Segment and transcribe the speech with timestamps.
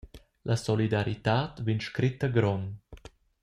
[0.49, 2.67] La solidaritad vegn scretta grond.